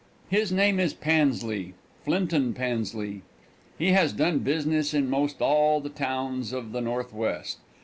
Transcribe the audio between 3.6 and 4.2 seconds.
He has